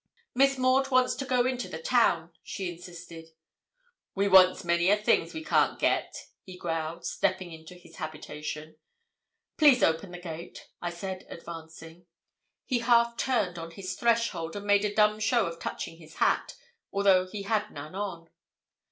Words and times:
'Miss 0.33 0.57
Maud 0.57 0.89
wants 0.89 1.13
to 1.13 1.25
go 1.27 1.45
into 1.45 1.69
the 1.69 1.77
town,' 1.77 2.31
she 2.41 2.71
insisted. 2.71 3.33
'We 4.15 4.29
wants 4.29 4.63
many 4.63 4.89
a 4.89 4.97
thing 4.97 5.29
we 5.31 5.43
can't 5.43 5.77
get,' 5.77 6.25
he 6.43 6.57
growled, 6.57 7.05
stepping 7.05 7.51
into 7.51 7.75
his 7.75 7.97
habitation. 7.97 8.77
'Please 9.57 9.83
open 9.83 10.09
the 10.09 10.17
gate,' 10.17 10.69
I 10.81 10.89
said, 10.89 11.27
advancing. 11.29 12.07
He 12.65 12.79
half 12.79 13.15
turned 13.15 13.59
on 13.59 13.69
his 13.69 13.93
threshold, 13.93 14.55
and 14.55 14.65
made 14.65 14.85
a 14.85 14.95
dumb 14.95 15.19
show 15.19 15.45
of 15.45 15.59
touching 15.59 15.97
his 15.99 16.15
hat, 16.15 16.55
although 16.91 17.27
he 17.27 17.43
had 17.43 17.69
none 17.69 17.93
on. 17.93 18.27